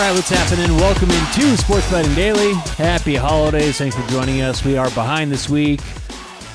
[0.00, 0.74] right, what's happening?
[0.76, 2.54] Welcome into Sports Betting Daily.
[2.78, 3.76] Happy holidays.
[3.76, 4.64] Thanks for joining us.
[4.64, 5.80] We are behind this week,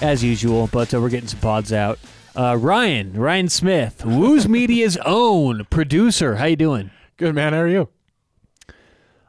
[0.00, 1.98] as usual, but uh, we're getting some pods out.
[2.34, 6.36] Uh, Ryan, Ryan Smith, Wooze Media's own producer.
[6.36, 6.90] How you doing?
[7.18, 7.52] Good man.
[7.52, 7.90] How are you?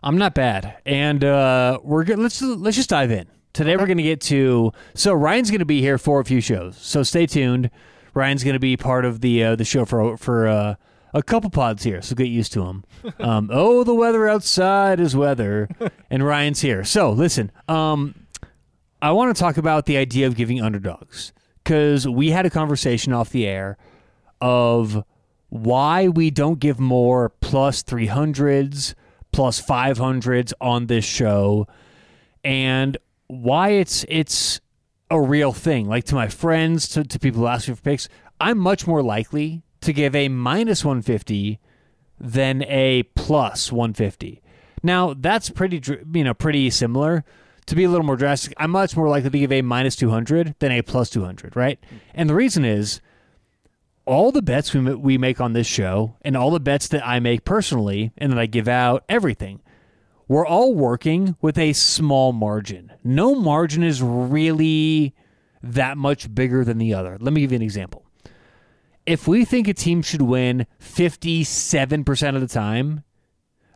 [0.02, 2.18] I'm not bad, and uh, we're good.
[2.18, 3.28] Let's let's just dive in.
[3.52, 4.72] Today we're going to get to.
[4.94, 6.78] So Ryan's going to be here for a few shows.
[6.78, 7.70] So stay tuned.
[8.14, 10.76] Ryan's going to be part of the uh, the show for for uh,
[11.16, 12.02] a couple pods here.
[12.02, 12.84] So get used to them.
[13.20, 15.70] Um, oh, the weather outside is weather,
[16.10, 16.84] and Ryan's here.
[16.84, 17.52] So listen.
[17.68, 18.28] Um,
[19.02, 21.32] I want to talk about the idea of giving underdogs
[21.64, 23.78] because we had a conversation off the air
[24.42, 25.04] of
[25.50, 28.94] why we don't give more plus 300s,
[29.32, 31.68] plus 500s on this show,
[32.44, 34.60] and why it's it's
[35.10, 35.88] a real thing.
[35.88, 38.10] Like to my friends, to, to people who ask me for picks,
[38.42, 41.60] I'm much more likely to give a minus 150
[42.20, 44.42] than a plus 150.
[44.84, 45.82] Now that's pretty
[46.14, 47.24] you know pretty similar.
[47.68, 50.54] To be a little more drastic, I'm much more likely to give a minus 200
[50.60, 51.80] than a plus 200, right?
[52.14, 53.02] And the reason is
[54.06, 57.20] all the bets we, we make on this show and all the bets that I
[57.20, 59.64] make personally and that I give out, everything,
[60.28, 62.92] we're all working with a small margin.
[63.04, 65.16] No margin is really
[65.64, 67.18] that much bigger than the other.
[67.20, 68.05] Let me give you an example.
[69.06, 73.04] If we think a team should win 57% of the time,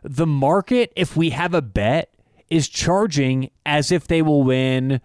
[0.04, 2.14] the market, if we have a bet,
[2.50, 5.02] is charging as if they will win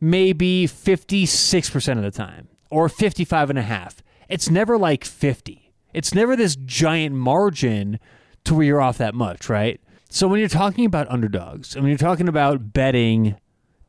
[0.00, 4.02] maybe 56% of the time or 55 and a half.
[4.28, 5.72] It's never like 50.
[5.92, 7.98] It's never this giant margin
[8.44, 9.80] to where you're off that much, right?
[10.10, 13.36] So when you're talking about underdogs, and when you're talking about betting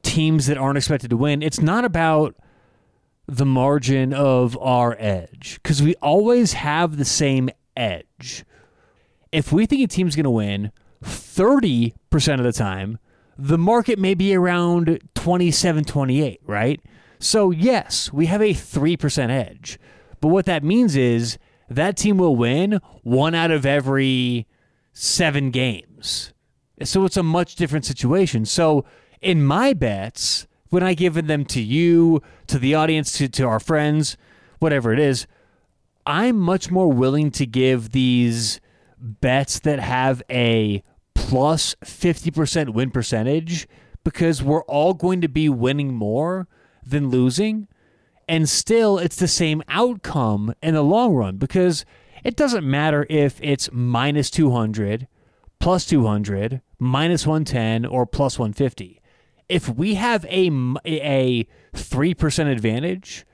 [0.02, 2.36] teams that aren't expected to win, it's not about
[3.30, 8.44] the margin of our edge because we always have the same edge.
[9.32, 10.72] If we think a team's going to win
[11.04, 11.94] 30%
[12.40, 12.98] of the time,
[13.38, 16.82] the market may be around 27, 28, right?
[17.20, 19.80] So, yes, we have a 3% edge.
[20.20, 21.38] But what that means is
[21.70, 24.48] that team will win one out of every
[24.92, 26.34] seven games.
[26.84, 28.46] So it's a much different situation.
[28.46, 28.86] So
[29.22, 33.60] in my bets, when I give them to you, to the audience, to, to our
[33.60, 34.18] friends,
[34.60, 35.28] whatever it is,
[36.06, 38.60] I'm much more willing to give these
[39.00, 40.84] bets that have a
[41.16, 43.68] plus 50% win percentage
[44.04, 46.48] because we're all going to be winning more
[46.86, 47.68] than losing.
[48.28, 51.86] And still, it's the same outcome in the long run because
[52.24, 55.08] it doesn't matter if it's minus 200,
[55.60, 58.99] plus 200, minus 110, or plus 150.
[59.50, 60.50] If we have a,
[60.86, 63.26] a 3% advantage,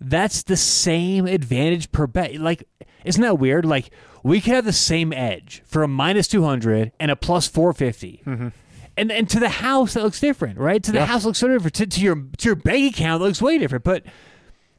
[0.00, 2.36] that's the same advantage per bet.
[2.36, 2.68] Like,
[3.04, 3.64] isn't that weird?
[3.64, 3.90] Like,
[4.22, 8.22] we could have the same edge for a minus 200 and a plus 450.
[8.26, 8.48] Mm-hmm.
[8.96, 10.82] And, and to the house, that looks different, right?
[10.82, 11.06] To the yeah.
[11.06, 11.74] house, looks so different.
[11.76, 13.84] To, to, your, to your bank account, it looks way different.
[13.84, 14.04] But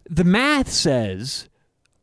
[0.09, 1.48] the math says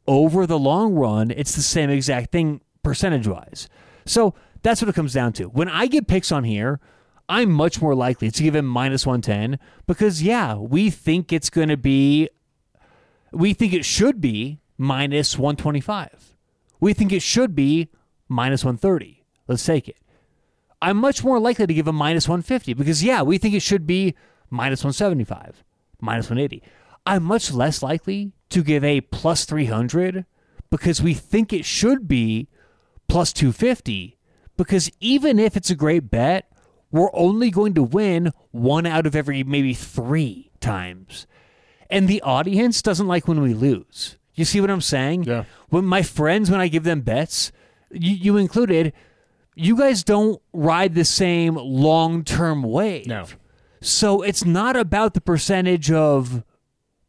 [0.07, 3.69] over the long run, it's the same exact thing percentage wise.
[4.07, 5.45] So that's what it comes down to.
[5.45, 6.81] When I get picks on here,
[7.29, 11.69] I'm much more likely to give him minus 110 because, yeah, we think it's going
[11.69, 12.29] to be,
[13.33, 16.37] we think it should be minus 125.
[16.79, 17.89] We think it should be
[18.29, 19.25] minus 130.
[19.49, 19.97] Let's take it.
[20.81, 23.87] I'm much more likely to give a minus 150 because, yeah, we think it should
[23.87, 24.15] be
[24.51, 25.65] minus 175,
[26.01, 26.63] minus 180.
[27.07, 30.27] I'm much less likely to give a plus 300
[30.71, 32.49] because we think it should be
[33.09, 34.19] plus 250
[34.57, 36.51] because even if it's a great bet,
[36.91, 41.27] we're only going to win one out of every maybe three times.
[41.91, 44.17] And the audience doesn't like when we lose.
[44.35, 45.25] You see what I'm saying?
[45.25, 45.45] Yeah.
[45.69, 47.53] When my friends, when I give them bets,
[47.91, 48.93] you, you included,
[49.55, 53.07] you guys don't ride the same long term wave.
[53.07, 53.27] No.
[53.81, 56.45] So it's not about the percentage of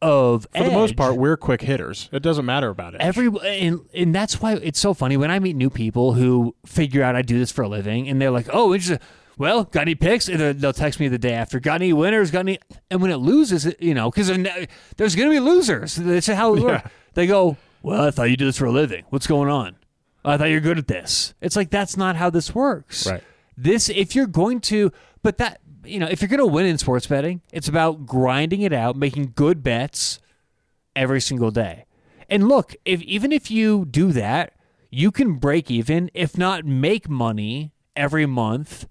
[0.00, 0.64] of for edge.
[0.66, 4.40] the most part we're quick hitters it doesn't matter about it every and, and that's
[4.40, 7.50] why it's so funny when i meet new people who figure out i do this
[7.50, 9.04] for a living and they're like oh interesting
[9.38, 12.40] well got any picks and they'll text me the day after got any winners got
[12.40, 12.58] any
[12.90, 14.28] and when it loses you know because
[14.96, 16.82] there's gonna be losers that's how it works.
[16.84, 16.90] Yeah.
[17.14, 19.76] they go well i thought you did this for a living what's going on
[20.24, 23.22] i thought you're good at this it's like that's not how this works right
[23.56, 24.92] this if you're going to
[25.22, 28.60] but that you know, if you're going to win in sports betting, it's about grinding
[28.60, 30.20] it out, making good bets
[30.94, 31.86] every single day.
[32.28, 34.52] And look, if even if you do that,
[34.90, 38.86] you can break even, if not make money every month.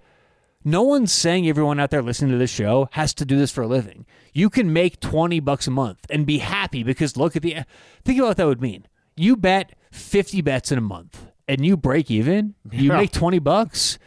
[0.68, 3.62] No one's saying everyone out there listening to this show has to do this for
[3.62, 4.06] a living.
[4.34, 7.56] You can make 20 bucks a month and be happy because look at the
[8.04, 8.86] think about what that would mean.
[9.16, 12.98] You bet 50 bets in a month and you break even, you Yeah.
[12.98, 13.98] make 20 bucks,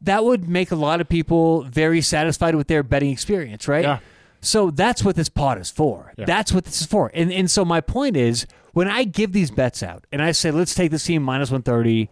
[0.00, 3.82] that would make a lot of people very satisfied with their betting experience, right?
[3.82, 3.98] Yeah.
[4.40, 6.12] So that's what this pot is for.
[6.16, 6.26] Yeah.
[6.26, 7.10] That's what this is for.
[7.12, 10.52] And and so my point is when I give these bets out and I say
[10.52, 12.08] let's take this team minus 130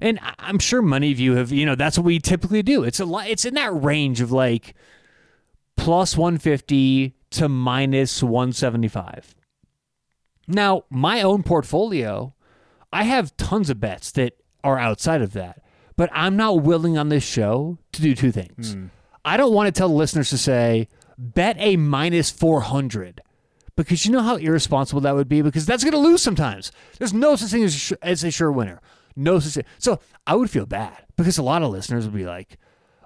[0.00, 2.84] and I'm sure many of you have, you know, that's what we typically do.
[2.84, 4.74] It's a lot it's in that range of like
[5.76, 9.34] plus 150 to minus 175.
[10.46, 12.34] Now, my own portfolio,
[12.92, 14.34] I have tons of bets that
[14.64, 15.62] are outside of that,
[15.96, 18.74] but I'm not willing on this show to do two things.
[18.74, 18.86] Hmm.
[19.24, 23.20] I don't want to tell the listeners to say, bet a minus 400
[23.76, 26.72] because you know how irresponsible that would be because that's going to lose sometimes.
[26.98, 28.80] There's no such thing as, as a sure winner.
[29.18, 29.64] No such thing.
[29.78, 32.56] So I would feel bad because a lot of listeners would be like,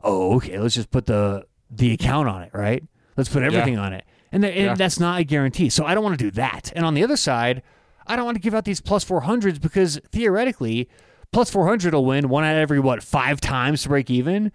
[0.04, 2.84] oh, okay, let's just put the the account on it, right?
[3.16, 4.04] Let's put everything on it.
[4.30, 4.74] And, th- and Yeah.
[4.74, 5.68] that's not a guarantee.
[5.70, 6.72] So I don't want to do that.
[6.76, 7.62] And on the other side,
[8.06, 10.88] I don't want to give out these plus 400s because theoretically,
[11.32, 14.52] plus 400 will win one out of every, what, five times to break even?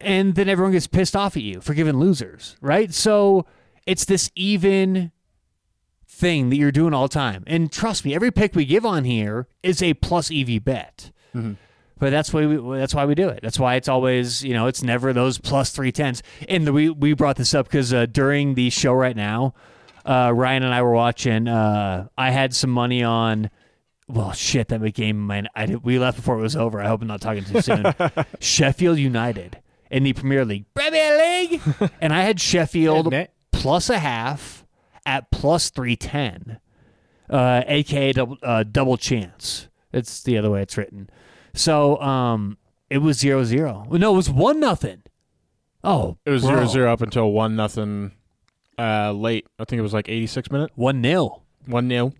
[0.00, 2.92] And then everyone gets pissed off at you for giving losers, right?
[2.94, 3.46] So
[3.86, 5.12] it's this even
[6.08, 7.44] thing that you're doing all the time.
[7.46, 11.12] And trust me, every pick we give on here is a plus EV bet.
[11.98, 13.40] But that's why we that's why we do it.
[13.42, 16.22] That's why it's always you know it's never those plus three tens.
[16.48, 19.54] And the, we we brought this up because uh, during the show right now,
[20.04, 21.48] uh, Ryan and I were watching.
[21.48, 23.50] Uh, I had some money on.
[24.06, 25.48] Well, shit, that game, man.
[25.54, 26.80] I did, we left before it was over.
[26.80, 27.94] I hope I'm not talking too soon.
[28.40, 29.58] Sheffield United
[29.90, 31.60] in the Premier League, Premier League,
[32.00, 33.12] and I had Sheffield
[33.52, 34.57] plus a half
[35.08, 36.60] at plus three ten,
[37.30, 39.68] uh, aka double, uh, double chance.
[39.92, 41.08] It's the other way it's written.
[41.54, 42.58] So um,
[42.90, 43.86] it was zero zero.
[43.90, 45.02] No, it was one nothing.
[45.82, 46.50] Oh, It was bro.
[46.56, 48.12] zero zero up until one nothing.
[48.78, 49.46] Uh, late.
[49.58, 50.70] I think it was like eighty six minute.
[50.74, 51.42] one nil.
[51.66, 52.12] One nil.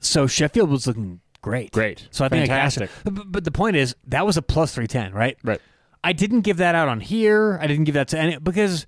[0.00, 1.72] So Sheffield was looking great.
[1.72, 2.08] Great.
[2.10, 2.82] So I think Fantastic.
[2.84, 3.14] I cashed it.
[3.14, 5.36] But, but the point is that was a plus three ten, right?
[5.44, 5.60] Right.
[6.02, 7.58] I didn't give that out on here.
[7.60, 8.86] I didn't give that to any because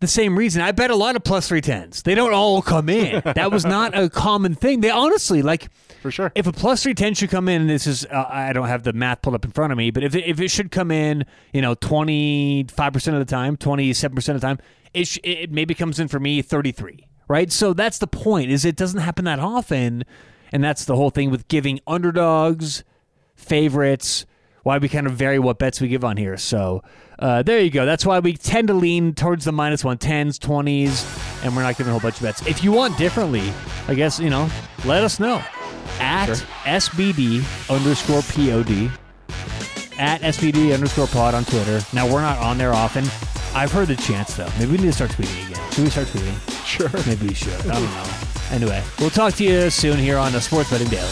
[0.00, 2.02] the same reason I bet a lot of plus three tens.
[2.02, 3.22] They don't all come in.
[3.34, 4.80] that was not a common thing.
[4.80, 5.68] They honestly like
[6.02, 6.32] For sure.
[6.34, 8.82] if a plus three ten should come in, and this is uh, I don't have
[8.84, 10.90] the math pulled up in front of me, but if it, if it should come
[10.90, 14.58] in, you know, twenty five percent of the time, twenty seven percent of the time,
[14.94, 17.50] it sh- it maybe comes in for me thirty three, right?
[17.50, 18.50] So that's the point.
[18.50, 20.04] Is it doesn't happen that often,
[20.52, 22.84] and that's the whole thing with giving underdogs,
[23.34, 24.26] favorites.
[24.62, 26.36] Why we kind of vary what bets we give on here.
[26.36, 26.82] So
[27.18, 27.86] uh, there you go.
[27.86, 31.06] That's why we tend to lean towards the minus one tens, twenties,
[31.42, 32.46] and we're not giving a whole bunch of bets.
[32.46, 33.52] If you want differently,
[33.86, 34.48] I guess you know,
[34.84, 35.42] let us know
[36.00, 36.28] at
[36.64, 38.90] SBD underscore POD
[39.98, 41.80] at SBD underscore pod on Twitter.
[41.92, 43.04] Now we're not on there often.
[43.54, 44.48] I've heard the chance though.
[44.58, 45.70] Maybe we need to start tweeting again.
[45.72, 46.64] Should we start tweeting?
[46.64, 46.90] Sure.
[47.06, 47.54] Maybe we should.
[47.66, 48.10] I don't know.
[48.50, 51.08] Anyway, we'll talk to you soon here on the Sports Betting Daily.